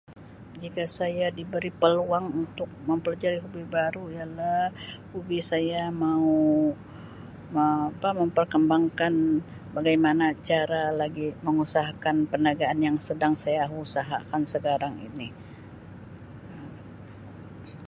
[0.61, 4.63] Jika saya diberi peluang untuk mempelajari hobi baru ialah
[5.13, 6.31] hobi saya mau
[7.59, 9.13] Um apa memperkembangkan
[9.77, 15.27] bagaimana cara lagi mengusahakan perniagaan yang sedang saya usahakan sekarang ini.